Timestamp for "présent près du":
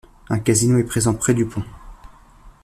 0.83-1.45